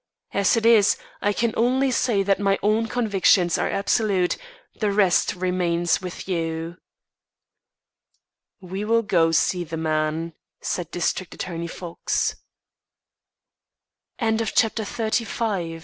As 0.33 0.57
it 0.57 0.65
is, 0.65 0.97
I 1.21 1.31
can 1.31 1.53
only 1.55 1.91
say 1.91 2.23
that 2.23 2.39
my 2.39 2.57
own 2.63 2.87
convictions 2.87 3.59
are 3.59 3.69
absolute; 3.69 4.35
the 4.79 4.91
rest 4.91 5.35
remains 5.35 6.01
with 6.01 6.27
you." 6.27 6.77
"We 8.59 8.83
will 8.83 9.03
go 9.03 9.31
see 9.31 9.63
the 9.63 9.77
man," 9.77 10.33
said 10.59 10.89
District 10.89 11.31
Attorney 11.35 11.67
Fox. 11.67 12.35
XXXVI 14.19 14.37
THE 14.39 14.45
SURCHARGED 14.47 14.79
MOMENT 14.89 15.27
For 15.27 15.69
Just 15.69 15.79